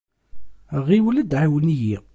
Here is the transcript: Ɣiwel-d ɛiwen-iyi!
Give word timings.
Ɣiwel-d 0.85 1.31
ɛiwen-iyi! 1.41 1.97